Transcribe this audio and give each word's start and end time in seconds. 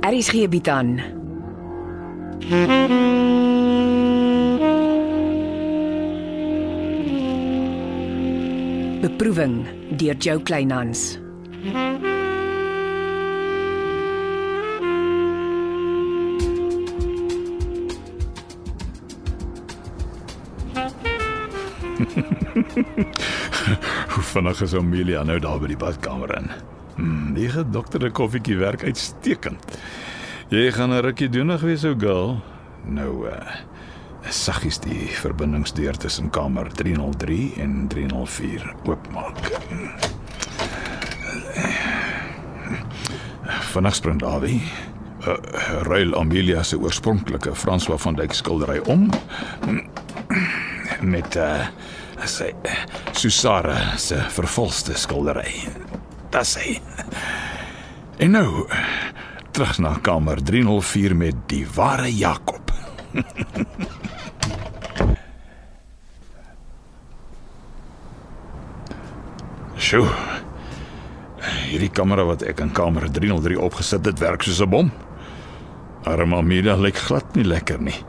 Aries 0.00 0.28
gee 0.28 0.48
bied 0.48 0.68
aan. 0.68 1.00
Beproeving 9.00 9.66
deur 9.96 10.16
Jo 10.16 10.40
Kleinhans. 10.40 11.18
Hoe 24.10 24.22
vinnig 24.22 24.62
is 24.62 24.74
Amelia 24.74 25.22
nou 25.22 25.38
daar 25.38 25.60
by 25.60 25.66
die 25.66 25.76
badkamer 25.76 26.36
in? 26.40 26.50
Hmm, 27.00 27.32
die 27.32 27.48
gedokterde 27.48 28.10
koffietjie 28.12 28.58
werk 28.60 28.82
uitstekend. 28.84 29.78
Jy 30.52 30.66
gaan 30.76 30.92
'n 30.92 31.00
rukkie 31.00 31.28
doenig 31.32 31.60
wees, 31.64 31.84
ou 31.84 31.94
girl. 31.96 32.42
Nou 32.84 33.26
uh 33.26 33.68
saggies 34.30 34.78
die 34.78 35.08
verbindingsdeur 35.08 35.96
tussen 35.96 36.30
kamer 36.30 36.68
303 36.72 37.52
en 37.56 37.88
304 37.88 38.74
oopmaak. 38.84 39.38
Vinnig 43.72 43.94
spring 43.94 44.20
Dawie. 44.20 44.60
Uh, 45.26 45.36
ruil 45.82 46.14
Amelia 46.18 46.62
se 46.62 46.76
oorspronklike 46.76 47.54
François 47.54 48.00
van 48.00 48.14
Dyk 48.14 48.32
skildery 48.32 48.78
om 48.84 49.10
met 51.00 51.36
uh 51.36 51.66
sy 52.24 52.52
Susara 53.12 53.96
se 53.96 54.20
vervalste 54.36 54.94
skildery. 54.94 55.64
Dis 56.30 56.54
hy. 56.60 56.76
En 58.22 58.30
nou 58.36 58.66
terug 59.50 59.78
na 59.82 59.96
kamer 60.02 60.38
304 60.46 61.16
met 61.16 61.34
die 61.50 61.66
ware 61.74 62.10
Jakob. 62.14 62.70
Sjoe. 69.80 70.06
Hierdie 71.70 71.90
kamera 71.90 72.22
wat 72.28 72.44
ek 72.46 72.60
in 72.62 72.70
kamer 72.76 73.08
303 73.10 73.58
opgesit 73.58 74.06
het, 74.06 74.20
werk 74.22 74.42
soos 74.46 74.60
'n 74.62 74.70
bom. 74.70 74.92
Arma 76.04 76.38
Amelia 76.38 76.76
lyk 76.76 76.96
glad 76.96 77.34
nie 77.34 77.44
lekker 77.44 77.80
nie. 77.82 78.04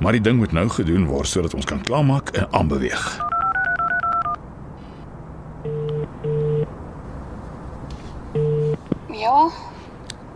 Maar 0.00 0.12
die 0.12 0.20
ding 0.20 0.38
moet 0.38 0.52
nou 0.52 0.68
gedoen 0.68 1.06
word 1.06 1.26
sodat 1.26 1.54
ons 1.54 1.64
kan 1.66 1.82
klaarmaak 1.82 2.30
en 2.30 2.46
aanbeweeg. 2.52 3.27
Ja, 9.18 9.48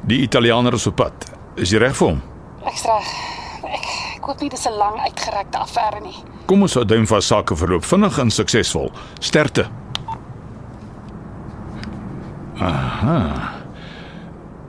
Die 0.05 0.23
Italianer 0.23 0.75
is 0.75 0.87
op 0.87 0.97
pad. 0.97 1.13
Is 1.57 1.71
jy 1.71 1.79
reg 1.79 1.95
vir 1.95 2.09
hom? 2.09 2.23
ek's 2.67 2.83
reg. 2.87 3.11
Ek 3.67 3.85
ek 4.17 4.25
hoop 4.27 4.41
nie 4.41 4.49
dis 4.51 4.67
'n 4.67 4.73
lang 4.79 4.99
uitgerekte 5.01 5.59
affære 5.59 6.01
nie. 6.03 6.17
Kom 6.47 6.63
ons 6.63 6.75
hou 6.75 6.85
duim 6.85 7.07
vas 7.07 7.27
sake 7.27 7.55
verloop 7.57 7.85
vinnig 7.85 8.19
en 8.19 8.31
suksesvol. 8.31 8.91
Sterkte. 9.21 9.67
Aha. 12.61 13.53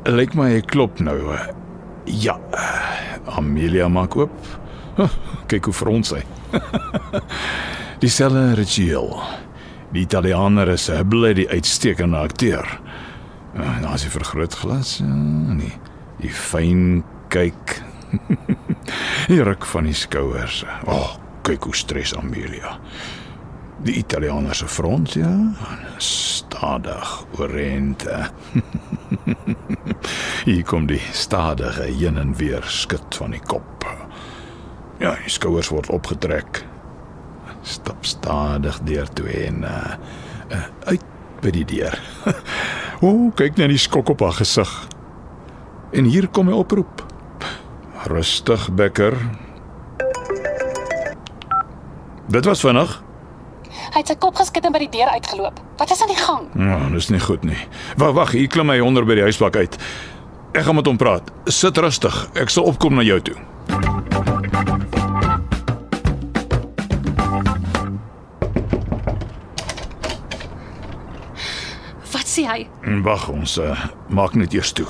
Lyk 0.06 0.34
my 0.36 0.50
hy 0.56 0.62
klop 0.62 1.00
nou. 1.00 1.36
Ja. 2.06 2.38
Amelia 3.38 3.88
maak 3.90 4.16
oop. 4.18 4.32
Huh, 4.98 5.10
kyk 5.50 5.66
hoe 5.66 5.74
frons 5.74 6.12
hy. 6.12 6.22
Dieselfde 8.04 8.54
ritueel. 8.56 9.10
Die 9.94 10.02
Italianer 10.02 10.70
is 10.70 10.90
'n 10.90 11.08
bloody 11.10 11.48
uitstekende 11.48 12.18
akteur. 12.18 12.66
Uh, 13.54 13.82
Daar's 13.82 14.02
die 14.02 14.12
vergrootglas. 14.12 14.98
Ja, 14.98 15.14
nee. 15.54 15.74
Die 16.22 16.32
fyn 16.34 17.04
kyk. 17.34 17.82
die 19.32 19.42
ruk 19.44 19.66
van 19.66 19.90
die 19.90 19.98
skouers. 19.98 20.64
O, 20.86 20.94
oh, 20.96 21.12
kyk 21.46 21.70
hoe 21.70 21.76
stres 21.78 22.16
Amelia. 22.18 22.78
Die 23.84 23.98
Italianer 24.00 24.56
se 24.56 24.68
front, 24.68 25.14
ja, 25.18 25.32
stadig 25.98 27.26
oorente. 27.38 28.30
Hier 30.48 30.64
kom 30.64 30.88
die 30.88 31.02
stadige 31.12 31.90
heen 31.90 32.18
en 32.18 32.36
weer 32.40 32.64
skud 32.68 33.16
van 33.20 33.36
die 33.36 33.42
kop. 33.44 33.88
Ja, 35.02 35.18
die 35.20 35.32
skouers 35.32 35.68
word 35.74 35.90
opgetrek. 35.92 36.64
Stap 37.64 38.06
stadig 38.08 38.80
deur 38.88 39.10
toe 39.16 39.28
en 39.28 39.64
uh, 39.68 39.96
uh, 40.52 40.66
uit 40.88 41.04
by 41.44 41.52
die 41.52 41.66
deur. 41.68 42.00
o, 43.04 43.10
oh, 43.12 43.32
kyk 43.36 43.58
net 43.60 43.74
die 43.74 43.82
skok 43.82 44.14
op 44.14 44.24
haar 44.24 44.38
gesig. 44.40 44.70
En 45.94 46.08
hier 46.10 46.28
kom 46.32 46.48
hy 46.50 46.56
oproep. 46.58 47.04
Rustig, 48.10 48.70
Becker. 48.76 49.18
Dit 52.32 52.48
was 52.48 52.64
vinnig. 52.64 52.96
Hy 53.94 54.02
het 54.02 54.10
sy 54.10 54.16
kop 54.18 54.40
geskit 54.40 54.66
en 54.66 54.74
by 54.74 54.82
die 54.86 54.92
deur 54.96 55.12
uitgeloop. 55.14 55.60
Wat 55.78 55.92
is 55.94 56.02
aan 56.02 56.10
die 56.10 56.18
gang? 56.18 56.48
Ja, 56.58 56.80
dis 56.96 57.12
nie 57.14 57.22
goed 57.22 57.44
nie. 57.46 57.60
Wag, 58.00 58.16
wag, 58.18 58.32
hier 58.34 58.50
klim 58.50 58.72
hy 58.74 58.80
onder 58.82 59.06
by 59.06 59.20
die 59.20 59.28
huisbak 59.28 59.60
uit. 59.60 59.78
Ek 60.54 60.66
gaan 60.66 60.80
met 60.80 60.88
hom 60.90 60.98
praat. 60.98 61.30
Sit 61.52 61.78
rustig. 61.78 62.16
Ek 62.40 62.50
sal 62.54 62.66
opkom 62.70 62.96
na 62.98 63.06
jou 63.06 63.20
toe. 63.22 63.36
Sê 72.34 72.46
hy? 72.50 72.68
Wag, 73.06 73.28
ons 73.30 73.58
uh, 73.62 73.78
maak 74.10 74.34
net 74.40 74.54
eers 74.54 74.72
toe. 74.74 74.88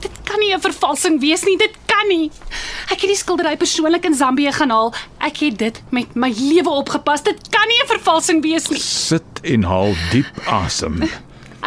Dit 0.00 0.16
kan 0.24 0.38
nie 0.42 0.52
'n 0.54 0.60
vervalsing 0.60 1.20
wees 1.20 1.44
nie. 1.44 1.56
Dit 1.56 1.76
kan 1.86 2.08
nie. 2.08 2.30
Ek 2.90 3.00
het 3.00 3.10
die 3.10 3.16
skildery 3.16 3.56
persoonlik 3.56 4.04
in 4.04 4.14
Zambië 4.14 4.52
gaan 4.52 4.70
haal. 4.70 4.94
Ek 5.18 5.36
het 5.46 5.58
dit 5.58 5.82
met 5.90 6.14
my 6.14 6.32
lewe 6.34 6.70
opgepas. 6.70 7.22
Dit 7.22 7.48
kan 7.50 7.66
nie 7.68 7.80
'n 7.84 7.86
vervalsing 7.86 8.42
wees 8.42 8.68
nie. 8.68 8.80
Sit 8.80 9.40
en 9.42 9.62
haal 9.62 9.94
diep 10.10 10.32
asem. 10.46 11.02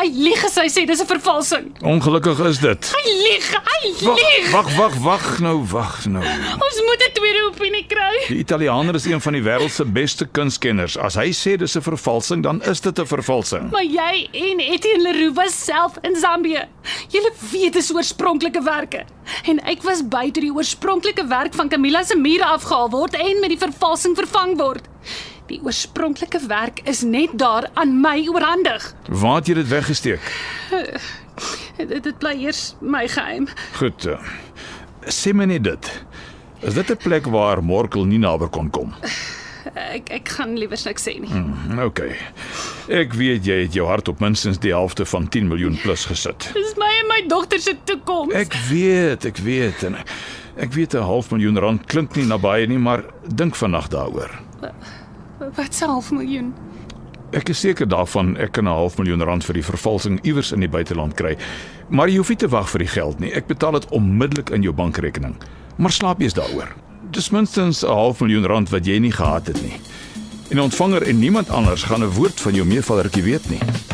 Hy 0.04 0.10
lieg 0.12 0.42
as 0.44 0.58
hy 0.60 0.66
sê 0.68 0.82
dis 0.84 1.00
'n 1.00 1.08
vervalsing. 1.08 1.68
Ongelukkig 1.80 2.40
is 2.44 2.58
dit. 2.60 2.92
Hy 2.92 3.04
lieg. 3.24 3.46
Hy 3.56 3.88
lieg. 3.88 4.52
wag, 4.52 4.68
wag, 4.76 4.96
wag 5.00 5.40
nou, 5.40 5.64
wag 5.72 6.06
nou. 6.12 6.24
Ons 6.60 6.78
moet 6.84 7.00
'n 7.08 7.14
tweede 7.14 7.44
opinie 7.48 7.86
kry. 7.88 8.28
Die 8.28 8.38
Italianer 8.44 8.96
is 8.96 9.06
een 9.06 9.22
van 9.22 9.34
die 9.34 9.42
wêreld 9.42 9.72
se 9.72 9.86
beste 9.86 10.26
kunstkenners. 10.26 10.98
As 10.98 11.16
hy 11.16 11.32
sê 11.32 11.56
dis 11.56 11.78
'n 11.78 11.82
vervalsing, 11.82 12.44
dan 12.44 12.62
is 12.64 12.82
dit 12.82 13.00
'n 13.00 13.06
vervalsing. 13.06 13.72
Maar 13.72 13.86
jy 13.86 14.28
en 14.34 14.60
Etienne 14.60 15.04
Leroux 15.04 15.36
was 15.36 15.64
self 15.64 15.94
in 16.02 16.16
Zambië. 16.16 16.68
Julle 17.08 17.32
weet 17.52 17.74
dis 17.74 17.94
oorspronklike 17.94 18.62
werke. 18.64 19.06
En 19.48 19.64
ek 19.64 19.84
was 19.84 20.02
by 20.04 20.32
toe 20.32 20.44
die 20.44 20.54
oorspronklike 20.54 21.28
werk 21.28 21.54
van 21.54 21.70
Camilla 21.70 22.04
se 22.04 22.18
mure 22.18 22.44
afgehaal 22.44 22.90
word 22.90 23.14
en 23.16 23.40
met 23.40 23.50
die 23.50 23.58
vervalsing 23.58 24.16
vervang 24.16 24.58
word. 24.58 24.84
Die 25.48 25.60
oorspronklike 25.64 26.40
werk 26.48 26.80
is 26.88 27.02
net 27.02 27.34
daar 27.40 27.70
aan 27.74 28.00
my 28.02 28.28
oorhandig. 28.32 28.94
Waar 29.10 29.36
het 29.42 29.48
jy 29.48 29.54
dit 29.60 29.68
weggesteek? 29.68 30.32
Dit, 31.78 32.04
dit 32.04 32.18
bly 32.22 32.36
eers 32.46 32.76
my 32.80 33.08
geheim. 33.10 33.48
Goed. 33.80 34.06
Uh, 34.06 34.20
sê 35.10 35.34
my 35.34 35.48
net 35.50 35.64
dit. 35.66 35.88
Is 36.62 36.74
dit 36.78 36.92
'n 36.92 36.98
plek 36.98 37.26
waar 37.26 37.64
Morkel 37.64 38.06
nie 38.06 38.20
naby 38.22 38.48
kon 38.50 38.70
kom? 38.70 38.94
Ek 39.74 40.10
ek 40.12 40.30
gaan 40.30 40.58
liewer 40.58 40.80
niks 40.86 41.04
sê 41.08 41.20
nie. 41.20 41.30
Hmm, 41.30 41.80
okay. 41.80 42.16
Ek 42.92 43.14
weet 43.14 43.46
jy 43.46 43.62
het 43.64 43.74
jou 43.74 43.88
hart 43.88 44.08
op 44.08 44.20
minstens 44.20 44.60
die 44.60 44.72
helfte 44.72 45.06
van 45.06 45.28
10 45.28 45.48
miljoen 45.48 45.80
plus 45.82 46.06
gesit. 46.06 46.50
Dis 46.54 46.76
my 46.78 46.92
en 47.02 47.08
my 47.08 47.22
dogter 47.28 47.60
se 47.60 47.76
toekoms. 47.84 48.34
Ek 48.34 48.54
weet, 48.70 49.26
ek 49.26 49.38
weet 49.38 49.84
en 49.84 49.96
ek 50.56 50.74
weet 50.74 50.94
'n 50.94 51.02
half 51.02 51.32
miljoen 51.32 51.58
rand 51.58 51.86
klink 51.86 52.16
nie 52.16 52.26
na 52.26 52.38
baie 52.38 52.68
nie, 52.68 52.78
maar 52.78 53.04
dink 53.28 53.56
vannag 53.56 53.88
daaroor. 53.90 54.32
Wat 55.56 55.74
se 55.74 55.86
half 55.86 56.12
miljoen? 56.12 56.54
Ek 57.34 57.50
is 57.50 57.60
seker 57.60 57.88
daarvan 57.90 58.38
ek 58.38 58.52
kan 58.52 58.66
'n 58.66 58.72
half 58.72 58.98
miljoen 58.98 59.24
rand 59.24 59.44
vir 59.44 59.54
die 59.54 59.64
vervalsing 59.64 60.20
iewers 60.24 60.52
in 60.52 60.60
die 60.60 60.70
buiteland 60.70 61.14
kry. 61.14 61.38
Maar 61.90 62.08
jy 62.08 62.18
hoef 62.18 62.30
nie 62.30 62.38
te 62.38 62.48
wag 62.48 62.70
vir 62.70 62.80
die 62.80 62.88
geld 62.88 63.20
nie. 63.20 63.32
Ek 63.34 63.48
betaal 63.48 63.72
dit 63.72 63.90
onmiddellik 63.90 64.50
in 64.50 64.62
jou 64.62 64.74
bankrekening. 64.74 65.36
Maar 65.78 65.92
slaap 65.92 66.22
eers 66.22 66.34
daaroor. 66.34 66.74
Dis 67.12 67.30
minstens 67.30 67.84
'n 67.84 67.88
half 67.88 68.20
miljoen 68.20 68.46
rand 68.46 68.70
wat 68.70 68.86
jy 68.86 69.00
nie 69.00 69.12
gehad 69.12 69.48
het 69.48 69.62
nie. 69.62 69.80
En 70.50 70.60
ontvanger 70.60 71.02
en 71.04 71.20
niemand 71.20 71.50
anders 71.50 71.84
gaan 71.84 72.04
'n 72.04 72.14
woord 72.14 72.40
van 72.42 72.54
jou 72.54 72.66
meevallertjie 72.66 73.24
weet 73.24 73.50
nie. 73.50 73.93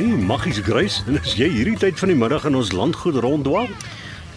My 0.00 0.16
maggies 0.16 0.62
grys, 0.64 1.02
en 1.10 1.18
as 1.20 1.34
jy 1.36 1.44
hierdie 1.52 1.76
tyd 1.76 1.98
van 2.00 2.08
die 2.08 2.16
middag 2.16 2.46
in 2.48 2.54
ons 2.56 2.70
landgoed 2.72 3.18
ronddwaal, 3.20 3.68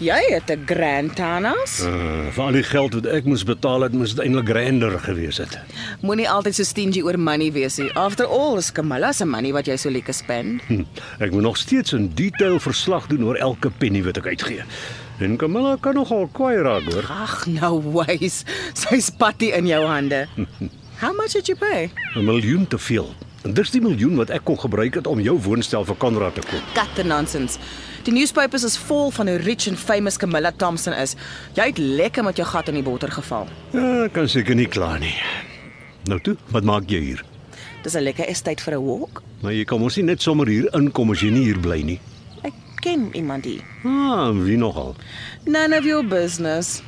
Jy 0.02 0.18
het 0.28 0.50
'n 0.50 0.66
grand 0.66 1.14
tanas. 1.16 1.78
Uh, 1.80 2.28
vir 2.34 2.42
al 2.44 2.52
die 2.52 2.62
geld 2.62 2.94
wat 2.94 3.06
ek 3.06 3.24
moes 3.24 3.44
betaal 3.48 3.86
het, 3.86 3.92
moes 3.92 4.12
dit 4.14 4.24
eintlik 4.26 4.48
grander 4.50 4.98
gewees 5.00 5.38
het. 5.38 5.56
Moenie 6.02 6.28
altyd 6.28 6.54
so 6.54 6.62
stingy 6.64 7.00
oor 7.00 7.16
money 7.18 7.52
wees 7.52 7.78
nie. 7.78 7.88
After 7.94 8.26
all, 8.26 8.58
is 8.58 8.72
Camilla 8.72 9.12
se 9.12 9.24
money 9.24 9.52
wat 9.52 9.66
jy 9.66 9.76
so 9.76 9.90
lekker 9.90 10.12
spend. 10.14 10.60
Hm, 10.66 10.84
ek 11.20 11.30
moet 11.30 11.42
nog 11.42 11.56
steeds 11.56 11.92
in 11.92 12.10
detail 12.14 12.58
verslag 12.58 13.06
doen 13.06 13.24
oor 13.24 13.36
elke 13.36 13.70
penny 13.70 14.02
wat 14.02 14.18
ek 14.18 14.26
uitgee. 14.26 14.64
En 15.20 15.36
Camilla 15.36 15.76
kan 15.80 15.94
nogal 15.94 16.28
kwaai 16.32 16.60
raak 16.60 16.92
hoor. 16.92 17.04
Ag, 17.08 17.46
no 17.46 17.80
ways. 17.80 18.44
Sy's 18.74 19.10
patty 19.10 19.54
in 19.54 19.66
jou 19.66 19.86
hande. 19.86 20.26
How 21.00 21.14
much 21.16 21.32
did 21.32 21.46
you 21.46 21.56
pay? 21.56 21.90
'n 22.16 22.24
Miljoen 22.24 22.66
te 22.66 22.78
veel. 22.78 23.14
En 23.44 23.52
dis 23.52 23.70
die 23.74 23.80
miljoen 23.84 24.14
wat 24.16 24.30
ek 24.32 24.46
kon 24.48 24.56
gebruik 24.56 24.94
het 24.96 25.08
om 25.10 25.20
jou 25.20 25.34
woonstel 25.44 25.84
vir 25.84 25.96
Konrad 26.00 26.32
te 26.38 26.42
koop. 26.48 26.68
Cut 26.72 26.88
the 26.96 27.04
nonsense. 27.04 27.58
Die 28.06 28.12
newspapers 28.16 28.64
is 28.64 28.76
vol 28.88 29.10
van 29.12 29.28
hoe 29.28 29.36
rich 29.44 29.66
and 29.68 29.76
famous 29.80 30.16
Camilla 30.20 30.52
Thompson 30.56 30.96
is. 30.96 31.12
Jy 31.56 31.66
het 31.68 31.78
lekker 31.78 32.24
met 32.24 32.40
jou 32.40 32.46
gat 32.48 32.70
in 32.72 32.78
die 32.80 32.84
botter 32.86 33.12
geval. 33.12 33.44
Ja, 33.76 34.08
kan 34.12 34.28
seker 34.32 34.56
nie 34.56 34.68
kla 34.68 34.94
nie. 35.02 35.12
Nou 36.08 36.16
toe, 36.24 36.38
wat 36.56 36.64
maak 36.64 36.88
jy 36.88 37.02
hier? 37.10 37.24
Dis 37.84 37.94
'n 37.94 38.04
lekker 38.04 38.24
estate 38.28 38.62
vir 38.62 38.74
'n 38.78 38.84
walk. 38.84 39.22
Maar 39.42 39.52
jy 39.52 39.64
kan 39.64 39.80
mos 39.80 39.96
nie 39.96 40.04
net 40.04 40.22
sommer 40.22 40.46
hier 40.48 40.68
inkom 40.72 41.10
as 41.10 41.20
jy 41.20 41.30
nie 41.30 41.44
hier 41.44 41.60
bly 41.60 41.82
nie. 41.82 42.00
Ek 42.42 42.52
ken 42.80 43.10
iemand 43.14 43.44
hier. 43.44 43.60
Ah, 43.84 44.32
wie 44.32 44.56
nogal? 44.56 44.96
None 45.44 45.76
of 45.76 45.84
your 45.84 46.02
business. 46.02 46.82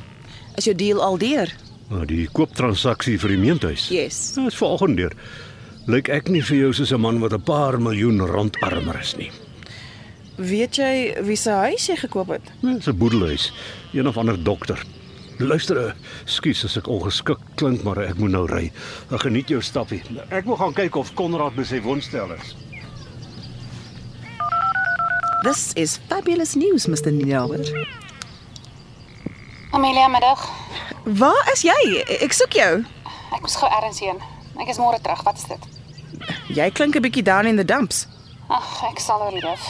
Is 0.55 0.65
jou 0.65 0.75
deal 0.75 1.01
al 1.01 1.17
deur? 1.17 1.53
Nou 1.89 2.05
die 2.05 2.27
kooptransaksie 2.31 3.19
vir 3.19 3.29
die 3.29 3.37
meentuis. 3.37 3.89
Yes. 3.89 4.33
Dit 4.33 4.47
is 4.47 4.55
volgende 4.55 4.95
deur. 4.95 5.13
Lyk 5.87 6.09
ek 6.11 6.27
nie 6.27 6.41
vir 6.43 6.57
jou 6.57 6.73
soos 6.75 6.91
'n 6.91 6.99
man 6.99 7.19
wat 7.23 7.31
'n 7.31 7.41
paar 7.41 7.79
miljoen 7.79 8.19
rand 8.27 8.57
armer 8.61 8.99
is 8.99 9.15
nie. 9.15 9.31
Weet 10.35 10.75
jy 10.75 11.15
wie 11.23 11.35
se 11.35 11.49
huis 11.49 11.87
jy 11.87 11.95
gekoop 11.95 12.27
het? 12.27 12.43
Dis 12.61 12.87
'n 12.87 12.97
boedelhuis, 12.97 13.53
een 13.93 14.07
of 14.07 14.17
ander 14.17 14.43
dokter. 14.43 14.83
Luister, 15.39 15.95
skuis 16.25 16.65
as 16.65 16.77
ek 16.77 16.87
ongeskik 16.87 17.37
klink, 17.55 17.83
maar 17.83 17.97
ek 17.97 18.17
moet 18.17 18.31
nou 18.31 18.45
ry. 18.45 18.71
Ek 19.11 19.21
geniet 19.21 19.47
jou 19.47 19.61
stappie. 19.61 20.01
Ek 20.29 20.45
wil 20.45 20.57
gaan 20.57 20.73
kyk 20.73 20.95
of 20.95 21.13
Konrad 21.13 21.55
by 21.55 21.63
sy 21.63 21.81
woonstel 21.81 22.31
is. 22.31 22.55
This 25.43 25.73
is 25.75 25.99
fabulous 26.09 26.55
news, 26.55 26.87
Mr. 26.87 27.11
Nilbert. 27.11 27.71
Amelia, 29.71 30.07
middag. 30.07 30.49
Waar 31.05 31.51
is 31.53 31.61
jy? 31.61 32.03
Ek 32.21 32.33
soek 32.33 32.53
jou. 32.53 32.83
Ek 33.31 33.41
moes 33.41 33.55
gou 33.55 33.69
ergens 33.69 33.99
heen. 33.99 34.17
Ek 34.59 34.67
is 34.67 34.77
môre 34.77 34.99
terug. 35.01 35.23
Wat 35.23 35.37
is 35.37 35.43
dit? 35.43 35.76
Jy 36.47 36.71
klink 36.71 36.95
'n 36.95 37.01
bietjie 37.01 37.23
down 37.23 37.45
in 37.45 37.55
the 37.55 37.65
dumps. 37.65 38.07
Ag, 38.49 38.63
ek 38.91 38.99
sal 38.99 39.19
oorleef. 39.19 39.61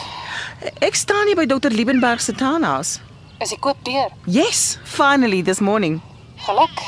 Ek 0.80 0.94
staan 0.94 1.26
hier 1.26 1.36
by 1.36 1.46
Dr. 1.46 1.70
Liebenberg 1.70 2.20
se 2.20 2.32
townhouse. 2.32 3.00
Is 3.40 3.48
die 3.48 3.58
koop 3.58 3.76
deur? 3.82 4.10
Yes, 4.26 4.78
finally 4.84 5.42
this 5.42 5.60
morning. 5.60 6.00
Geluk. 6.46 6.78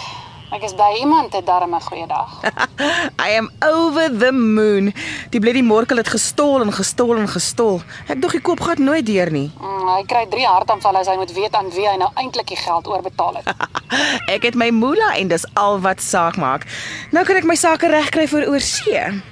Ek 0.50 0.64
is 0.66 0.72
bly 0.74 0.96
iemand 0.98 1.32
het 1.32 1.46
darm 1.46 1.74
'n 1.74 1.80
goeie 1.80 2.06
dag. 2.06 2.30
I 3.26 3.36
am 3.38 3.50
over 3.62 4.18
the 4.18 4.32
moon. 4.32 4.92
Die 5.30 5.40
bloody 5.40 5.62
morkel 5.62 5.96
het 5.96 6.08
gestol 6.08 6.60
en 6.62 6.72
gestol 6.72 7.16
en 7.16 7.28
gestol. 7.28 7.82
Ek 8.08 8.20
dog 8.22 8.32
die 8.32 8.40
koop 8.40 8.60
gaan 8.60 8.82
nooit 8.84 9.06
deur 9.06 9.30
nie. 9.30 9.50
Mm, 9.60 9.86
hy 9.88 10.02
kry 10.06 10.26
3 10.30 10.46
hartaanvalle 10.46 10.98
as 10.98 11.06
hy 11.06 11.16
moet 11.16 11.32
weet 11.32 11.54
aan 11.54 11.70
wie 11.70 11.86
hy 11.86 11.96
nou 11.96 12.10
eintlik 12.14 12.46
die 12.46 12.56
geld 12.58 12.86
oorbetaal 12.86 13.34
het. 13.38 13.46
Ek 14.34 14.42
het 14.42 14.54
my 14.54 14.70
moola 14.70 15.14
en 15.16 15.28
dis 15.28 15.46
al 15.54 15.80
wat 15.80 16.02
saak 16.02 16.36
maak. 16.36 16.66
Nou 17.10 17.24
kan 17.24 17.36
ek 17.36 17.44
my 17.44 17.54
sake 17.54 17.86
regkry 17.86 18.26
vir 18.26 18.48
oorsee. 18.50 19.22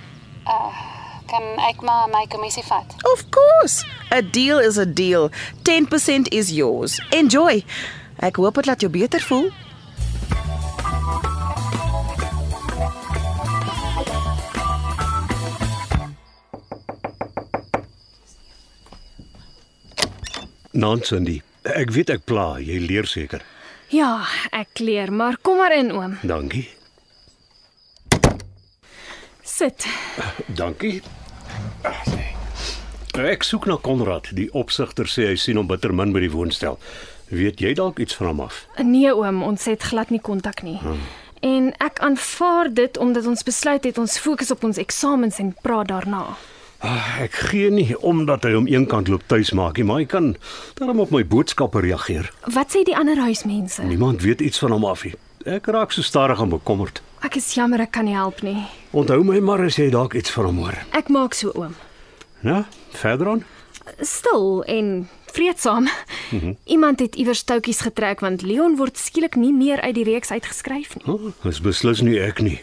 Kan 1.28 1.44
ek 1.68 1.82
maar 1.84 2.08
my 2.08 2.24
kommissie 2.32 2.64
vat? 2.64 2.94
Of 3.12 3.24
course. 3.30 3.84
A 4.10 4.22
deal 4.22 4.58
is 4.58 4.78
a 4.78 4.86
deal. 4.86 5.30
10% 5.68 6.32
is 6.32 6.50
yours. 6.50 6.96
Enjoy. 7.12 7.64
Ek 8.24 8.40
hoop 8.40 8.54
dit 8.54 8.66
laat 8.66 8.80
jou 8.80 8.90
beter 8.90 9.20
voel. 9.20 9.50
Nansindy, 20.78 21.40
ek 21.66 21.90
weet 21.90 22.10
ek 22.14 22.24
pla, 22.28 22.54
jy 22.62 22.78
leer 22.84 23.08
seker. 23.10 23.42
Ja, 23.90 24.22
ek 24.54 24.78
leer, 24.78 25.10
maar 25.12 25.36
kom 25.42 25.58
maar 25.58 25.74
in 25.74 25.90
oom. 25.92 26.18
Dankie. 26.22 26.68
Sit. 29.58 29.86
Dankie. 30.46 31.02
Ek 33.18 33.42
soek 33.42 33.64
na 33.66 33.74
Konrad. 33.82 34.28
Die 34.38 34.46
opsigter 34.54 35.08
sê 35.10 35.24
hy 35.32 35.38
sien 35.40 35.58
hom 35.58 35.66
bitter 35.66 35.90
min 35.90 36.12
by 36.14 36.20
die 36.22 36.30
woonstel. 36.30 36.76
Weet 37.34 37.58
jy 37.64 37.72
dalk 37.74 37.98
iets 37.98 38.14
van 38.20 38.30
hom 38.30 38.44
af? 38.44 38.60
Nee 38.86 39.10
oom, 39.10 39.40
ons 39.42 39.66
het 39.66 39.82
glad 39.90 40.12
nie 40.14 40.20
kontak 40.22 40.62
nie. 40.62 40.76
Hmm. 40.84 41.00
En 41.42 41.66
ek 41.82 41.98
aanvaar 42.06 42.70
dit 42.74 43.00
omdat 43.02 43.26
ons 43.26 43.42
besluit 43.46 43.82
het 43.90 43.98
ons 43.98 44.14
fokus 44.22 44.54
op 44.54 44.62
ons 44.68 44.78
eksamens 44.78 45.40
en 45.42 45.50
praat 45.66 45.90
daarna. 45.90 46.22
Ah, 46.78 47.18
Ek 47.26 47.34
gee 47.50 47.72
nie 47.74 47.88
omdat 47.98 48.46
hy 48.46 48.54
hom 48.54 48.70
eenkant 48.70 49.10
loop 49.10 49.26
tuis 49.26 49.50
maak 49.58 49.78
nie, 49.82 49.86
maar 49.90 49.98
hy 50.04 50.06
kan 50.06 50.30
daarom 50.78 51.02
op 51.02 51.10
my 51.10 51.24
boodskappe 51.26 51.82
reageer. 51.82 52.30
Wat 52.54 52.70
sê 52.70 52.84
die 52.86 52.94
ander 52.94 53.18
huismense? 53.26 53.82
Niemand 53.90 54.22
weet 54.22 54.40
iets 54.46 54.62
van 54.62 54.76
hom 54.78 54.86
af 54.86 55.02
nie. 55.08 55.16
Ek 55.50 55.66
raak 55.74 55.90
so 55.94 56.06
stadig 56.06 56.38
en 56.46 56.54
bekommerd. 56.54 57.02
Ek 57.26 57.36
is 57.36 57.50
jammer 57.54 57.80
ek 57.82 57.92
kan 57.96 58.06
nie 58.06 58.14
help 58.14 58.42
nie. 58.46 58.62
Onthou 58.94 59.24
my 59.26 59.40
maar 59.42 59.64
as 59.64 59.78
jy 59.80 59.88
dalk 59.90 60.14
iets 60.14 60.30
van 60.30 60.50
hom 60.50 60.60
hoor. 60.62 60.76
Ek 60.94 61.10
maak 61.10 61.34
so 61.34 61.50
oom. 61.58 61.74
Ja, 62.46 62.64
verder 62.94 63.32
aan. 63.32 63.44
Stil 64.06 64.62
en 64.70 65.08
vreedsaam. 65.32 65.88
Mm 66.30 66.38
-hmm. 66.40 66.56
Iemand 66.64 67.00
het 67.00 67.16
iewers 67.16 67.42
touwtjies 67.42 67.80
getrek 67.80 68.20
want 68.20 68.42
Leon 68.42 68.76
word 68.76 68.98
skielik 68.98 69.34
nie 69.34 69.52
meer 69.52 69.80
uit 69.80 69.94
die 69.94 70.04
reeks 70.04 70.30
uitgeskryf 70.30 70.94
nie. 70.94 71.06
Oh, 71.14 71.32
dis 71.42 71.60
beslis 71.60 72.00
nie 72.00 72.18
ek 72.20 72.40
nie. 72.40 72.60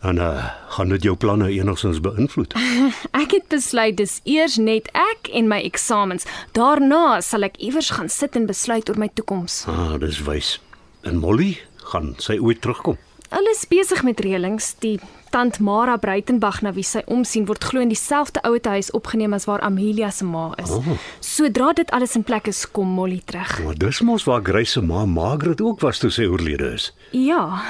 En 0.00 0.16
uh, 0.16 0.44
gaan 0.68 0.88
dit 0.88 1.02
jou 1.02 1.16
planne 1.16 1.50
enigstens 1.50 2.00
beïnvloed? 2.00 2.54
Ek 3.22 3.30
het 3.30 3.48
besluit 3.48 3.96
dis 3.96 4.20
eers 4.24 4.56
net 4.56 4.86
ek 4.92 5.28
en 5.32 5.48
my 5.48 5.58
eksamens. 5.66 6.26
Daarna 6.52 7.20
sal 7.20 7.42
ek 7.42 7.56
iewers 7.56 7.90
gaan 7.90 8.08
sit 8.08 8.36
en 8.36 8.46
besluit 8.46 8.88
oor 8.88 8.98
my 8.98 9.10
toekoms. 9.14 9.64
Ah, 9.66 9.98
dis 9.98 10.22
wys. 10.22 10.60
En 11.02 11.18
Molly, 11.18 11.58
gaan 11.90 12.14
sy 12.18 12.38
ooit 12.38 12.60
terugkom? 12.60 12.98
Hulle 13.28 13.50
is 13.52 13.66
besig 13.68 14.02
met 14.02 14.20
reëlings. 14.24 14.74
Die 14.80 14.98
tant 15.30 15.58
Mara 15.60 15.96
Breitenberg 16.00 16.62
na 16.64 16.72
wie 16.72 16.82
sy 16.86 17.02
omsien 17.06 17.44
word 17.46 17.64
glo 17.68 17.80
in 17.84 17.90
dieselfde 17.92 18.40
ouete 18.48 18.68
huis 18.72 18.90
opgeneem 18.96 19.34
as 19.36 19.44
waar 19.44 19.60
Amelia 19.60 20.08
se 20.10 20.24
ma 20.24 20.54
is. 20.56 20.70
Oh. 20.70 20.96
Sodra 21.20 21.72
dit 21.76 21.90
alles 21.90 22.16
in 22.16 22.24
plek 22.24 22.48
is, 22.48 22.62
kom 22.72 22.88
Molly 22.88 23.20
terug. 23.24 23.58
Maar 23.64 23.76
dis 23.76 24.00
mos 24.00 24.24
waar 24.24 24.40
Grace 24.42 24.72
se 24.78 24.80
ma 24.80 25.04
Margaret 25.04 25.60
ook 25.60 25.80
was 25.84 25.98
toe 25.98 26.10
sy 26.10 26.24
oorlede 26.24 26.72
is. 26.74 26.92
Ja, 27.12 27.60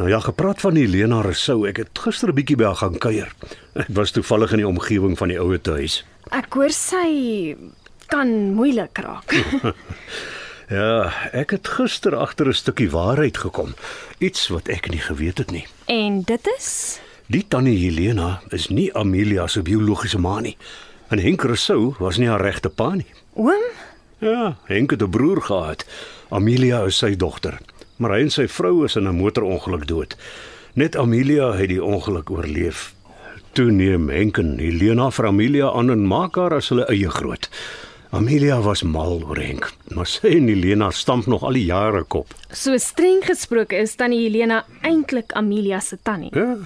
Nou 0.00 0.08
ja, 0.10 0.16
gepraat 0.20 0.60
van 0.60 0.74
Helena 0.80 1.20
Rousseau, 1.20 1.66
ek 1.68 1.76
het 1.76 1.98
gister 1.98 2.30
'n 2.30 2.34
bietjie 2.34 2.56
by 2.56 2.64
haar 2.64 2.76
gaan 2.76 2.98
kuier. 2.98 3.34
Ek 3.74 3.88
was 3.92 4.10
toevallig 4.10 4.52
in 4.52 4.56
die 4.64 4.66
omgewing 4.68 5.18
van 5.18 5.28
die 5.28 5.38
ouete 5.38 5.70
huis. 5.70 6.04
ek 6.30 6.54
hoor 6.54 6.70
sy 6.72 7.56
kan 8.08 8.54
moeilik 8.54 8.96
raak. 8.98 9.28
Ja, 10.70 11.10
ek 11.34 11.50
het 11.56 11.68
gister 11.68 12.14
agter 12.16 12.46
'n 12.48 12.54
stukkie 12.54 12.90
waarheid 12.90 13.36
gekom. 13.38 13.74
Iets 14.18 14.48
wat 14.48 14.68
ek 14.68 14.90
nie 14.90 15.00
geweet 15.00 15.38
het 15.38 15.50
nie. 15.50 15.66
en 15.86 16.22
dit 16.22 16.46
is 16.58 17.00
Die 17.26 17.44
tannie 17.48 17.78
Helena 17.78 18.40
is 18.50 18.68
nie 18.68 18.94
Amelia 18.94 19.46
se 19.46 19.62
biologiese 19.62 20.18
ma 20.18 20.40
nie. 20.40 20.56
En 21.08 21.18
Henk 21.18 21.42
Rousseau 21.42 21.94
was 21.98 22.16
nie 22.18 22.28
haar 22.28 22.40
regte 22.42 22.68
pa 22.68 22.94
nie. 22.94 23.06
oom. 23.34 23.62
Ja, 24.18 24.56
Henk 24.64 24.90
het 24.90 25.02
'n 25.02 25.10
broer 25.10 25.42
gehad. 25.42 25.84
Amelia 26.30 26.84
is 26.84 26.96
sy 26.98 27.16
dogter, 27.16 27.58
maar 27.96 28.10
hy 28.10 28.20
en 28.20 28.30
sy 28.30 28.46
vrou 28.48 28.84
is 28.84 28.96
in 28.96 29.08
'n 29.08 29.14
motorongeluk 29.16 29.86
dood. 29.86 30.16
Net 30.74 30.96
Amelia 30.96 31.52
het 31.52 31.68
die 31.68 31.84
ongeluk 31.84 32.30
oorleef. 32.30 32.94
Toe 33.52 33.70
neem 33.70 34.08
Henk 34.08 34.38
en 34.38 34.58
Helena 34.58 35.10
vir 35.10 35.26
Amelia 35.26 35.70
aan 35.72 35.90
en 35.90 36.06
maak 36.06 36.34
haar 36.36 36.54
as 36.54 36.68
hulle 36.68 36.84
eie 36.86 37.10
groot. 37.10 37.48
Amelia 38.10 38.56
was 38.60 38.82
mal 38.82 39.20
oor 39.22 39.38
Henk, 39.38 39.68
maar 39.94 40.08
sy 40.10 40.32
en 40.34 40.48
Helena 40.50 40.88
stamp 40.90 41.28
nog 41.30 41.44
al 41.46 41.54
die 41.54 41.68
jare 41.68 42.02
kop. 42.10 42.32
So 42.50 42.74
streng 42.82 43.20
gesproke 43.22 43.78
is 43.78 43.92
tannie 43.94 44.24
Helena 44.24 44.64
eintlik 44.82 45.30
Amelia 45.38 45.78
se 45.78 45.94
tannie. 46.02 46.32
Ja. 46.34 46.56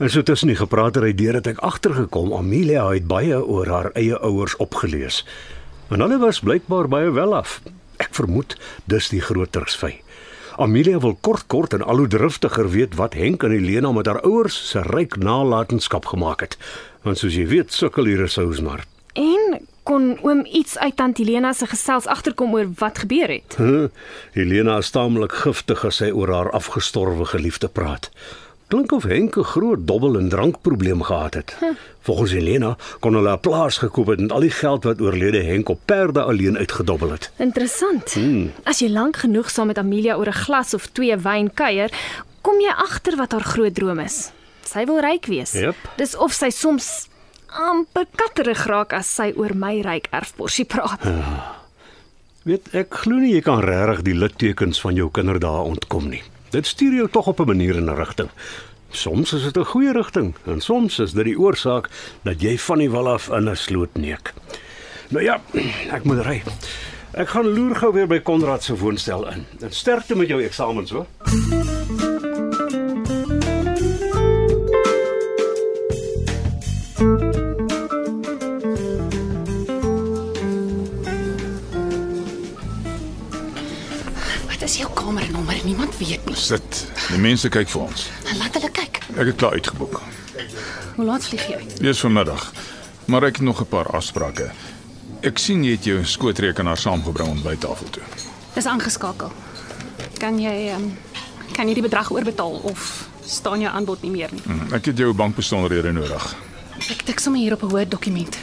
En 0.00 0.08
so 0.08 0.22
tussen 0.24 0.48
die 0.48 0.56
gepraatery 0.56 1.12
deur 1.12 1.36
het 1.36 1.50
ek 1.52 1.60
agtergekom 1.68 2.32
Amelia 2.32 2.86
het 2.94 3.04
baie 3.10 3.36
oor 3.36 3.68
haar 3.68 3.90
eie 3.92 4.16
ouers 4.24 4.56
opgelees. 4.56 5.20
En 5.92 6.00
hulle 6.00 6.16
was 6.22 6.40
blykbaar 6.40 6.88
baie 6.88 7.10
wel 7.12 7.36
af. 7.36 7.58
Ek 8.00 8.16
vermoed 8.16 8.56
dis 8.88 9.10
die 9.12 9.20
groot 9.20 9.52
truksvy. 9.52 9.98
Amelia 10.56 10.96
wil 11.04 11.18
kort 11.20 11.44
kort 11.52 11.76
en 11.76 11.84
al 11.84 12.00
hoe 12.00 12.08
driftiger 12.08 12.70
weet 12.72 12.96
wat 12.96 13.18
Henk 13.20 13.44
en 13.44 13.52
Helena 13.52 13.92
met 13.92 14.08
haar 14.08 14.22
ouers 14.24 14.56
se 14.70 14.80
ryk 14.88 15.20
nalatenskap 15.20 16.08
gemaak 16.08 16.40
het. 16.40 16.56
Want 17.04 17.20
soos 17.20 17.36
jy 17.36 17.44
weet, 17.52 17.76
sukkel 17.76 18.08
hier 18.08 18.24
sous 18.32 18.64
maar. 18.64 18.86
En 19.12 19.60
kon 19.82 20.18
oom 20.22 20.44
iets 20.44 20.78
uit 20.78 20.96
tannie 20.96 21.24
Helena 21.24 21.52
se 21.52 21.66
gesels 21.66 22.06
agterkom 22.06 22.54
oor 22.54 22.68
wat 22.78 22.98
gebeur 22.98 23.28
het? 23.28 23.56
Huh, 23.56 23.88
Helena 24.32 24.78
is 24.78 24.90
taamlik 24.90 25.32
giftig 25.32 25.84
as 25.84 25.96
sy 26.02 26.10
oor 26.10 26.28
haar 26.28 26.50
afgestorwe 26.56 27.24
geliefde 27.24 27.68
praat. 27.68 28.10
Klink 28.70 28.92
of 28.92 29.02
Henk 29.02 29.36
'n 29.36 29.42
groot 29.42 29.86
dobbel 29.86 30.18
en 30.18 30.28
drankprobleem 30.28 31.02
gehad 31.02 31.34
het. 31.34 31.56
Hm. 31.58 31.74
Volgens 32.00 32.30
Helena 32.30 32.76
kon 33.00 33.14
hulle 33.14 33.32
'n 33.32 33.40
plaas 33.40 33.78
gekoop 33.78 34.06
het 34.06 34.18
en 34.18 34.30
al 34.30 34.40
die 34.40 34.50
geld 34.50 34.84
wat 34.84 35.00
oorlede 35.00 35.42
Henk 35.42 35.68
op 35.68 35.80
perde 35.84 36.22
alleen 36.22 36.58
uitgedobbel 36.58 37.10
het. 37.10 37.30
Interessant. 37.36 38.12
Hmm. 38.12 38.52
As 38.62 38.78
jy 38.78 38.88
lank 38.88 39.16
genoeg 39.16 39.50
saam 39.50 39.66
met 39.66 39.78
Amelia 39.78 40.16
oor 40.16 40.28
'n 40.28 40.42
glas 40.46 40.74
of 40.74 40.86
twee 40.86 41.16
wyn 41.16 41.54
kuier, 41.54 41.90
kom 42.40 42.60
jy 42.60 42.72
agter 42.76 43.16
wat 43.16 43.32
haar 43.32 43.44
groot 43.44 43.74
droom 43.74 43.98
is. 43.98 44.30
Sy 44.64 44.84
wil 44.84 45.00
ryk 45.00 45.26
wees. 45.26 45.52
Jep. 45.52 45.74
Dis 45.96 46.16
of 46.16 46.32
sy 46.32 46.50
soms 46.50 47.08
amper 47.52 48.06
katterig 48.16 48.66
raak 48.66 48.92
as 48.92 49.06
sy 49.06 49.32
oor 49.36 49.54
my 49.54 49.80
ryk 49.82 50.08
erfborsie 50.12 50.64
praat. 50.64 51.02
Weet, 52.48 52.70
ek 52.74 52.94
glo 53.02 53.20
nie 53.20 53.34
jy 53.34 53.42
kan 53.44 53.60
regtig 53.60 54.04
die 54.06 54.16
littekens 54.16 54.80
van 54.80 54.96
jou 54.96 55.10
kinderdae 55.12 55.64
ontkom 55.74 56.08
nie. 56.08 56.22
Dit 56.50 56.66
stuur 56.66 56.94
jou 57.02 57.08
tog 57.08 57.26
op 57.26 57.40
'n 57.40 57.46
manier 57.46 57.76
in 57.76 57.90
'n 57.90 57.96
rigting. 57.96 58.30
Soms 58.90 59.32
is 59.32 59.42
dit 59.42 59.56
'n 59.56 59.64
goeie 59.64 59.92
rigting 59.92 60.34
en 60.46 60.60
soms 60.60 60.98
is 60.98 61.12
dit 61.12 61.24
die 61.24 61.38
oorsaak 61.38 61.90
dat 62.22 62.40
jy 62.40 62.58
van 62.58 62.78
die 62.78 62.90
wal 62.90 63.08
af 63.08 63.28
in 63.28 63.48
'n 63.48 63.56
sloot 63.56 63.94
neek. 63.94 64.32
Nou 65.08 65.24
ja, 65.24 65.40
ek 65.90 66.04
moet 66.04 66.26
ry. 66.26 66.42
Ek 67.12 67.28
gaan 67.28 67.48
loer 67.48 67.76
gou 67.76 67.92
weer 67.92 68.06
by 68.06 68.20
Konrad 68.20 68.62
se 68.62 68.76
woonstel 68.76 69.26
in. 69.28 69.46
En 69.60 69.72
sterkte 69.72 70.16
met 70.16 70.28
jou 70.28 70.42
eksamens, 70.42 70.90
hoor. 70.90 71.06
Weet 86.00 86.26
nie. 86.26 86.36
Sit. 86.36 86.86
Die 87.08 87.18
mense 87.18 87.48
kyk 87.48 87.68
vir 87.68 87.80
ons. 87.86 88.08
Laat 88.38 88.54
hulle 88.58 88.70
kyk. 88.70 89.00
Ek 89.16 89.26
het 89.30 89.36
klaar 89.36 89.52
uitgeboek. 89.52 90.00
Hoe 90.96 91.04
laat 91.04 91.24
vlieg 91.24 91.46
jy? 91.48 91.60
Eers 91.84 92.00
vanmiddag. 92.00 92.52
Maar 93.06 93.22
ek 93.30 93.36
het 93.40 93.44
nog 93.46 93.60
'n 93.60 93.66
paar 93.66 93.86
afsprake. 93.96 94.50
Ek 95.22 95.38
sien 95.38 95.64
jy 95.64 95.70
het 95.76 95.84
jou 95.84 96.04
skootrekenaar 96.04 96.76
saamgebring 96.78 97.28
om 97.28 97.42
by 97.42 97.56
tafel 97.56 97.90
toe. 97.90 98.02
Dis 98.54 98.66
aangeskakel. 98.66 99.32
Kan 100.18 100.38
jy 100.40 100.72
um, 100.74 100.96
kan 101.52 101.68
jy 101.68 101.74
die 101.74 101.82
bedrag 101.82 102.10
oorbetaal 102.10 102.60
of 102.62 103.08
staan 103.24 103.60
jou 103.60 103.72
aanbod 103.72 104.02
nie 104.02 104.10
meer 104.10 104.28
nie? 104.32 104.40
Hm, 104.44 104.74
Ek 104.74 104.84
het 104.84 104.98
jou 104.98 105.12
bankbesonderhede 105.14 105.92
nodig. 105.92 106.34
Ek 106.90 107.02
tik 107.04 107.18
sommer 107.20 107.40
hier 107.40 107.52
op 107.52 107.62
'n 107.62 107.68
Word 107.68 107.90
dokument. 107.90 108.38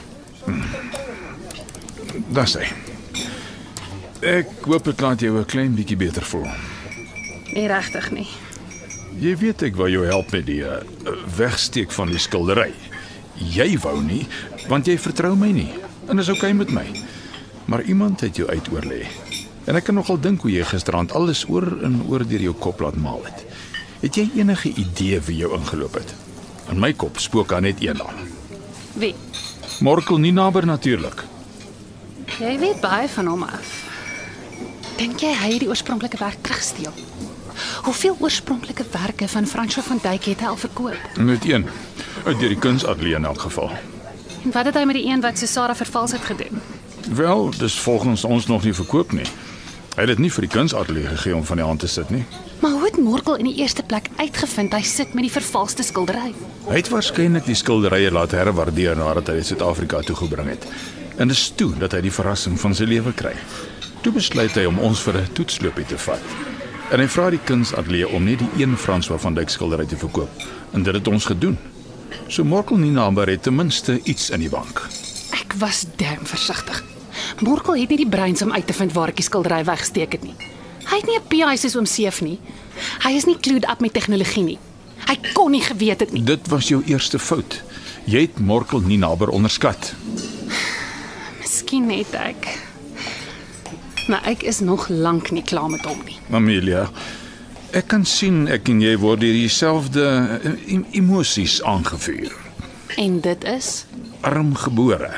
Dis 2.33 2.53
hy. 2.53 2.67
Ek 4.21 4.47
hoop 4.65 4.83
dit 4.83 5.01
laat 5.01 5.19
jou 5.21 5.37
'n 5.39 5.45
klein 5.45 5.73
bietjie 5.75 5.97
beter 5.97 6.23
voel. 6.25 6.47
Nie 7.53 7.67
regtig 7.67 8.11
nie. 8.11 8.27
Jy 9.17 9.33
weet 9.41 9.63
ek 9.69 9.77
wou 9.79 9.87
jou 9.89 10.03
help 10.05 10.31
met 10.35 10.45
die 10.45 10.61
uh, 10.61 10.81
wegsteek 11.37 11.91
van 11.95 12.11
die 12.11 12.21
skildery. 12.21 12.71
Jy 13.37 13.77
wou 13.81 13.95
nie, 14.03 14.25
want 14.69 14.87
jy 14.89 14.97
vertrou 15.01 15.33
my 15.37 15.49
nie. 15.53 15.71
En 16.07 16.21
is 16.21 16.29
oukei 16.29 16.51
okay 16.53 16.57
met 16.57 16.73
my. 16.73 16.85
Maar 17.67 17.83
iemand 17.89 18.21
het 18.21 18.37
jou 18.37 18.47
uitoorlê. 18.49 19.05
En 19.67 19.75
ek 19.75 19.89
kan 19.89 19.97
nogal 19.97 20.19
dink 20.21 20.45
hoe 20.45 20.51
jy 20.53 20.63
gisterand 20.69 21.11
alles 21.17 21.43
oor 21.51 21.65
en 21.83 21.99
oor 22.07 22.23
deur 22.27 22.45
jou 22.45 22.53
kop 22.55 22.79
laat 22.85 22.95
maal 23.01 23.25
het. 23.25 23.43
Het 24.03 24.21
jy 24.21 24.25
enige 24.39 24.71
idee 24.79 25.19
wie 25.27 25.41
jou 25.41 25.51
ingeloop 25.57 25.97
het? 25.99 26.13
In 26.71 26.79
my 26.79 26.93
kop 26.93 27.19
spook 27.19 27.49
daar 27.51 27.65
net 27.65 27.81
een 27.83 27.97
naam. 27.97 28.21
Wie? 28.97 29.15
Morkel 29.83 30.21
nie 30.21 30.31
naby 30.31 30.63
natuurlik. 30.65 31.25
Jy 32.37 32.53
weet 32.61 32.79
baie 32.81 33.09
van 33.09 33.27
hom 33.27 33.43
af. 33.43 33.73
Dink 34.97 35.21
jy 35.21 35.33
hy 35.37 35.51
het 35.57 35.65
die 35.65 35.69
oorspronklike 35.69 36.17
werk 36.21 36.39
teruggesteel? 36.41 36.93
Hoeveel 37.83 38.17
oorspronklike 38.19 38.85
werke 38.91 39.27
van 39.27 39.47
François 39.47 39.85
van 39.87 39.99
Dyk 40.01 40.23
het 40.23 40.39
hy 40.39 40.47
al 40.47 40.57
verkoop? 40.57 40.97
Net 41.15 41.45
een. 41.45 41.67
Uit 42.25 42.39
deur 42.39 42.49
die 42.49 42.59
kunsatelier 42.59 43.15
in 43.15 43.25
elk 43.25 43.41
geval. 43.41 43.71
En 44.43 44.51
wat 44.51 44.65
het 44.65 44.75
hy 44.75 44.83
met 44.83 44.95
die 44.95 45.07
een 45.07 45.21
wat 45.21 45.37
Susara 45.37 45.75
vervals 45.75 46.11
het 46.11 46.21
gedoen? 46.21 46.61
Wel, 47.11 47.49
dis 47.57 47.79
volgens 47.79 48.23
ons 48.23 48.47
nog 48.47 48.63
nie 48.63 48.73
verkoop 48.73 49.11
nie. 49.11 49.25
Hy 49.97 50.03
het 50.05 50.11
dit 50.13 50.19
nie 50.21 50.31
vir 50.31 50.45
die 50.45 50.51
kunsatelier 50.53 51.07
gegee 51.09 51.35
om 51.35 51.45
van 51.45 51.57
die 51.57 51.65
hand 51.65 51.79
te 51.79 51.87
sit 51.87 52.09
nie. 52.13 52.25
Maar 52.59 52.71
hoe 52.71 52.83
het 52.85 52.97
Morkel 53.01 53.39
in 53.41 53.47
die 53.49 53.55
eerste 53.63 53.83
plek 53.83 54.09
uitgevind 54.17 54.73
hy 54.73 54.81
sit 54.85 55.13
met 55.17 55.25
die 55.25 55.31
vervalste 55.33 55.83
skildery? 55.83 56.33
Hy 56.67 56.75
het 56.77 56.91
waarskynlik 56.93 57.47
die 57.49 57.57
skilderye 57.57 58.11
laat 58.11 58.35
herwaardeer 58.37 58.97
nadat 58.99 59.31
hy 59.31 59.39
dit 59.39 59.49
Suid-Afrika 59.49 60.03
toe 60.05 60.15
gebring 60.19 60.51
het. 60.53 60.67
En 61.17 61.27
dis 61.33 61.47
toe 61.57 61.71
dat 61.81 61.95
hy 61.97 62.03
die 62.05 62.13
verrassing 62.13 62.59
van 62.61 62.77
sy 62.77 62.85
lewe 62.85 63.13
kry. 63.17 63.33
Toe 64.05 64.13
besluit 64.13 64.53
hy 64.53 64.67
om 64.69 64.77
ons 64.85 65.01
vir 65.01 65.17
'n 65.17 65.33
toetsloopie 65.33 65.85
te 65.85 65.97
vat. 65.97 66.21
En 66.87 67.01
hy 67.03 67.07
vra 67.11 67.27
die 67.33 67.39
kunsatelier 67.43 68.13
om 68.15 68.23
net 68.23 68.39
die 68.39 68.63
een 68.63 68.77
François 68.79 69.19
van 69.19 69.35
Dyk 69.35 69.49
skildery 69.51 69.83
te 69.91 69.97
verkoop. 69.99 70.43
En 70.71 70.85
dit 70.87 70.95
het 70.95 71.07
ons 71.11 71.25
gedoen. 71.27 71.57
So 72.31 72.47
Morkel 72.47 72.79
nie 72.79 72.93
naambaar 72.95 73.27
het 73.27 73.43
ten 73.43 73.55
minste 73.55 73.97
iets 74.03 74.29
in 74.31 74.39
die 74.39 74.51
bank. 74.51 74.85
Ek 75.35 75.57
was 75.59 75.83
damn 75.99 76.23
versigtig. 76.23 76.79
Morkel 77.43 77.75
het 77.81 77.91
nie 77.91 77.99
die 78.05 78.07
breins 78.07 78.41
om 78.41 78.53
uit 78.55 78.67
te 78.67 78.75
vind 78.77 78.95
waar 78.95 79.11
ek 79.11 79.19
die 79.19 79.27
skildery 79.27 79.65
weggesteek 79.67 80.15
het 80.15 80.23
nie. 80.23 80.35
Hy 80.87 81.01
het 81.01 81.09
nie 81.11 81.19
'n 81.19 81.27
PI 81.27 81.57
soos 81.57 81.75
oom 81.75 81.85
Seef 81.85 82.21
nie. 82.21 82.39
Hy 83.03 83.11
is 83.11 83.25
nie 83.25 83.39
clued 83.39 83.67
up 83.67 83.81
met 83.81 83.93
tegnologie 83.93 84.43
nie. 84.43 84.59
Hy 85.07 85.17
kon 85.33 85.51
nie 85.51 85.61
geweet 85.61 85.99
het 85.99 86.13
nie. 86.13 86.23
Dit 86.23 86.47
was 86.47 86.67
jou 86.67 86.83
eerste 86.85 87.19
fout. 87.19 87.63
Jy 88.05 88.21
het 88.21 88.39
Morkel 88.39 88.79
nie 88.79 88.97
naby 88.97 89.25
onderskat. 89.25 89.93
Miskien 91.39 91.87
net 91.87 92.13
ek. 92.13 92.66
Maar 94.07 94.23
ek 94.25 94.43
is 94.43 94.59
nog 94.59 94.87
lank 94.89 95.31
nie 95.31 95.43
klaar 95.43 95.69
met 95.69 95.83
hom 95.85 95.99
nie. 96.05 96.15
Amelia, 96.31 96.89
ek 97.75 97.87
kan 97.87 98.05
sien 98.05 98.47
ek 98.47 98.69
en 98.71 98.79
jy 98.81 98.93
word 98.97 99.19
deur 99.19 99.33
dieselfde 99.35 100.03
eh, 100.43 100.73
em- 100.73 100.85
emosies 100.91 101.61
aangevuur. 101.63 102.31
En 102.97 103.19
dit 103.19 103.43
is 103.43 103.85
Arm 104.21 104.55
gebore, 104.55 105.11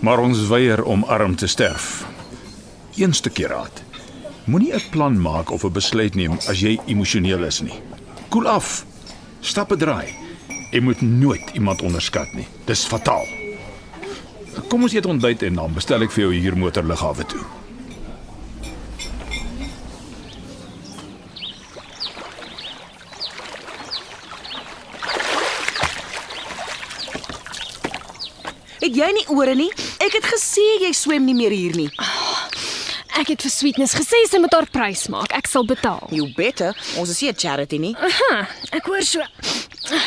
maar 0.00 0.18
ons 0.20 0.46
weier 0.50 0.82
om 0.84 1.04
arm 1.04 1.36
te 1.36 1.46
sterf. 1.46 2.04
Een 2.96 3.12
stukkie 3.14 3.46
raad. 3.46 3.82
Moenie 4.44 4.74
'n 4.74 4.82
plan 4.90 5.20
maak 5.20 5.50
of 5.50 5.64
'n 5.64 5.72
besluit 5.72 6.14
neem 6.14 6.32
as 6.48 6.60
jy 6.60 6.78
emosioneel 6.86 7.44
is 7.44 7.60
nie. 7.62 7.80
Koel 8.28 8.46
af. 8.48 8.84
Stappe 9.40 9.76
draai. 9.76 10.08
Jy 10.72 10.80
moet 10.80 11.00
nooit 11.00 11.50
iemand 11.54 11.82
onderskat 11.82 12.34
nie. 12.34 12.46
Dis 12.64 12.84
fataal. 12.84 13.26
Kom 14.68 14.82
ons 14.82 14.92
eet 14.92 15.06
ontbyt 15.06 15.42
en 15.42 15.54
dan 15.54 15.72
bestel 15.74 16.02
ek 16.02 16.10
vir 16.10 16.22
jou 16.24 16.34
hier 16.34 16.56
motorlughawe 16.56 17.24
toe. 17.26 17.40
Het 28.86 28.94
jy 28.94 29.06
nie 29.16 29.24
ore 29.34 29.54
nie? 29.58 29.66
Ek 29.98 30.12
het 30.14 30.26
gesê 30.30 30.62
jy 30.78 30.92
swem 30.94 31.24
nie 31.26 31.34
meer 31.34 31.50
hier 31.50 31.72
nie. 31.74 31.88
Ek 33.18 33.32
het 33.32 33.42
vir 33.42 33.50
Sweetness 33.50 33.96
gesê 33.98 34.20
sy 34.30 34.38
moet 34.38 34.54
haar 34.54 34.68
prys 34.70 35.08
maak. 35.10 35.32
Ek 35.34 35.48
sal 35.50 35.66
betaal. 35.66 36.04
You 36.14 36.28
better. 36.36 36.70
Ons 36.94 37.10
is 37.10 37.18
nie 37.22 37.30
'n 37.32 37.34
charity 37.34 37.78
nie. 37.82 37.96
Aha, 37.98 38.46
ek 38.70 38.86
hoor 38.86 39.02
so. 39.02 39.18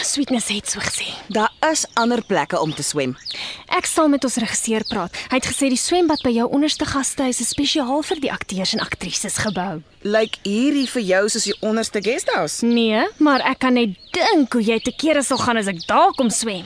Sweetness 0.03 0.47
het 0.47 0.69
so 0.69 0.79
gesê. 0.79 1.11
Daar 1.27 1.51
is 1.71 1.85
ander 1.95 2.21
plekke 2.23 2.61
om 2.61 2.71
te 2.73 2.83
swem. 2.83 3.17
Ek 3.67 3.85
sal 3.85 4.07
met 4.07 4.23
ons 4.23 4.35
regisseur 4.35 4.83
praat. 4.87 5.11
Hy 5.29 5.35
het 5.35 5.45
gesê 5.51 5.67
die 5.67 5.77
swembad 5.77 6.23
by 6.23 6.31
jou 6.31 6.47
onderste 6.47 6.85
gastehuis 6.85 7.41
is 7.41 7.49
spesiaal 7.49 8.01
vir 8.03 8.19
die 8.19 8.31
akteurs 8.31 8.73
en 8.73 8.79
aktrises 8.79 9.37
gebou. 9.37 9.83
Lyk 10.03 10.39
hierdie 10.43 10.87
vir 10.87 11.01
jou 11.01 11.29
soos 11.29 11.43
die 11.43 11.55
onderste 11.61 11.99
guesthouse? 12.01 12.65
Nee, 12.65 13.03
maar 13.17 13.41
ek 13.41 13.59
kan 13.59 13.73
net 13.73 13.89
dink 14.13 14.53
hoe 14.53 14.63
jy 14.63 14.79
te 14.79 14.91
kere 14.91 15.21
sal 15.23 15.37
gaan 15.37 15.57
as 15.57 15.67
ek 15.67 15.85
daar 15.87 16.13
kom 16.15 16.29
swem. 16.29 16.63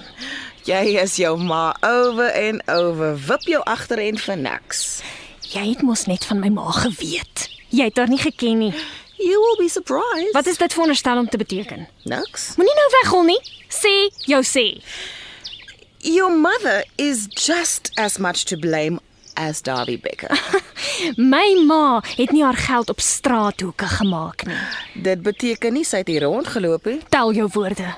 Jy 0.63 0.93
is 1.01 1.17
jou 1.19 1.33
ma 1.43 1.73
over 1.83 2.29
en 2.31 2.61
over. 2.71 3.17
Wip 3.27 3.47
jou 3.51 3.59
agterend 3.67 4.21
vir 4.23 4.37
niks. 4.39 5.01
Jy 5.51 5.63
het 5.73 5.81
mos 5.83 6.05
net 6.07 6.23
van 6.29 6.39
my 6.39 6.47
ma 6.55 6.71
geweet. 6.71 7.49
Jy 7.75 7.89
het 7.89 7.99
haar 7.99 8.07
nie 8.07 8.21
geken 8.21 8.61
nie. 8.61 8.69
You 9.19 9.41
will 9.41 9.57
be 9.59 9.67
surprised. 9.67 10.31
Wat 10.31 10.47
is 10.47 10.57
dit 10.57 10.71
veronderstel 10.71 11.19
om 11.19 11.27
te 11.29 11.37
beteken? 11.37 11.83
Niks. 12.07 12.53
Moenie 12.55 12.77
nou 12.79 12.87
weghol 12.95 13.27
nie. 13.33 13.39
Sê 13.67 13.91
jou 14.23 14.39
sê. 14.47 14.65
Your 15.99 16.31
mother 16.31 16.85
is 16.95 17.27
just 17.27 17.91
as 17.99 18.17
much 18.17 18.45
to 18.45 18.55
blame 18.55 19.02
as 19.35 19.61
Darby 19.61 19.97
Becker. 19.99 20.31
My 21.33 21.45
ma 21.67 22.01
het 22.15 22.31
nie 22.31 22.43
haar 22.43 22.57
geld 22.57 22.89
op 22.89 22.99
straathoeke 22.99 23.87
gemaak 23.97 24.45
nie. 24.45 24.57
Dit 24.93 25.21
beteken 25.25 25.73
nie 25.73 25.85
sy 25.87 26.03
het 26.03 26.11
hier 26.11 26.25
rondgeloop 26.27 26.85
nie. 26.89 26.99
Tel 27.13 27.33
jou 27.33 27.47
woorde. 27.53 27.93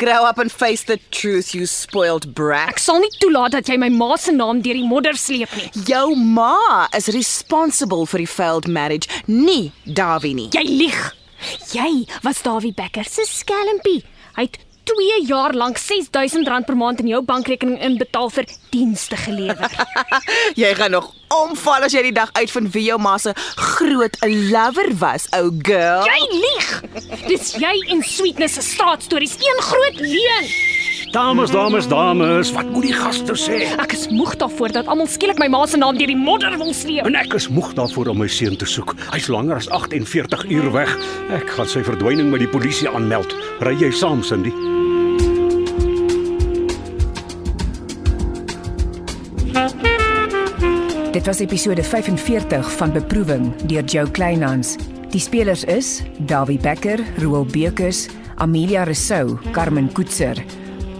Grow 0.00 0.24
up 0.24 0.38
and 0.38 0.52
face 0.52 0.84
the 0.84 0.98
truth, 1.10 1.52
you 1.54 1.66
spoiled 1.66 2.32
brat. 2.34 2.72
Ek 2.72 2.80
sal 2.82 3.00
nie 3.02 3.12
toelaat 3.20 3.54
dat 3.58 3.68
jy 3.68 3.76
my 3.80 3.90
ma 3.92 4.16
se 4.18 4.32
naam 4.34 4.62
deur 4.64 4.78
die 4.78 4.86
modder 4.88 5.18
sleep 5.20 5.52
nie. 5.58 5.68
Jou 5.86 6.14
ma 6.16 6.88
is 6.96 7.10
responsible 7.14 8.06
vir 8.10 8.24
die 8.24 8.30
failed 8.30 8.68
marriage, 8.68 9.10
nie 9.28 9.70
Darby 9.84 10.32
nie. 10.34 10.48
Jy 10.56 10.64
lieg. 10.68 11.00
Jy 11.72 12.06
was 12.24 12.42
Dawie 12.44 12.72
Becker 12.76 13.06
se 13.08 13.24
skelmpie. 13.28 14.02
Hy 14.36 14.48
het 14.48 14.58
2 14.84 15.26
jaar 15.26 15.54
lank 15.54 15.78
R6000 15.78 16.66
per 16.66 16.76
maand 16.76 17.00
in 17.00 17.10
jou 17.12 17.22
bankrekening 17.22 17.80
inbetaal 17.80 18.30
vir 18.30 18.48
dienste 18.70 19.16
gelewer. 19.16 19.70
Jy 20.60 20.74
gaan 20.78 20.94
nog 20.96 21.12
omval 21.30 21.86
as 21.86 21.94
jy 21.94 22.02
die 22.08 22.16
dag 22.16 22.32
uitvind 22.34 22.72
wie 22.74 22.88
jou 22.88 22.98
ma 22.98 23.14
se 23.18 23.34
groot 23.54 24.16
lover 24.50 24.90
was, 24.98 25.28
ou 25.38 25.52
girl. 25.62 26.02
Jy 26.08 26.42
lieg. 26.42 26.72
Dis 27.28 27.54
jy 27.62 27.74
en 27.94 28.02
Sweetness 28.02 28.58
se 28.58 28.66
straatstories, 28.66 29.38
een 29.38 29.62
groot 29.70 30.02
leuen. 30.02 30.50
Dames, 31.10 31.50
dames, 31.50 31.88
dames, 31.88 32.52
wat 32.52 32.68
moet 32.70 32.84
die 32.86 32.94
gaste 32.94 33.34
sê? 33.34 33.56
Ek 33.82 33.96
is 33.96 34.04
moeg 34.14 34.36
daarvoor 34.38 34.70
dat 34.76 34.86
almal 34.86 35.08
skielik 35.10 35.40
my 35.42 35.48
ma 35.50 35.64
se 35.66 35.78
naam 35.80 35.96
deur 35.98 36.06
die 36.06 36.14
modder 36.14 36.54
wil 36.60 36.70
sleep. 36.70 37.02
En 37.08 37.16
ek 37.18 37.34
is 37.34 37.48
moeg 37.50 37.72
daarvoor 37.74 38.12
om 38.12 38.20
my 38.22 38.28
seun 38.30 38.54
te 38.54 38.68
soek. 38.68 38.92
Hy's 39.10 39.26
langer 39.26 39.58
as 39.58 39.66
48 39.74 40.44
uur 40.54 40.68
weg. 40.70 40.92
Ek 41.34 41.50
gaan 41.56 41.66
sy 41.66 41.82
verdwyning 41.82 42.30
met 42.30 42.44
die 42.44 42.50
polisie 42.52 42.86
aanmeld. 42.86 43.34
Ry 43.66 43.74
jy 43.80 43.90
saam, 43.90 44.22
Cindy? 44.22 44.54
Dit 51.10 51.26
was 51.26 51.42
episode 51.42 51.82
45 51.82 52.72
van 52.78 52.94
Beproewing 52.94 53.50
deur 53.66 53.82
Jo 53.82 54.06
Kleinhans. 54.14 54.76
Die 55.10 55.18
spelers 55.18 55.66
is 55.66 56.04
Dawie 56.30 56.60
Becker, 56.62 57.02
Roel 57.18 57.50
Bekus, 57.50 58.06
Amelia 58.38 58.86
Resou, 58.86 59.40
Carmen 59.50 59.90
Koetser, 59.90 60.38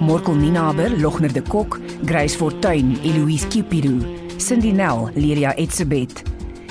Morkel 0.00 0.34
Ninaber, 0.34 0.90
Logner 0.98 1.32
de 1.32 1.42
Kok, 1.42 1.78
Grace 2.02 2.36
Fortuin, 2.36 2.98
Eloise 3.04 3.46
Cupido, 3.48 3.98
Cindy 4.38 4.72
Nel, 4.72 5.10
Liria 5.14 5.54
Etzebeth. 5.56 6.22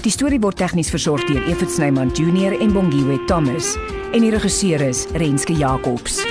Die 0.01 0.11
storie 0.11 0.39
word 0.39 0.57
tegnies 0.57 0.89
versorg 0.89 1.27
deur 1.27 1.43
Evit 1.51 1.69
Snyman 1.69 2.11
Junior 2.15 2.55
en 2.57 2.73
Bongwe 2.73 3.19
Thomas 3.27 3.75
en 4.13 4.23
die 4.25 4.33
regisseur 4.33 4.81
is 4.89 5.07
Renske 5.13 5.53
Jacobs. 5.53 6.23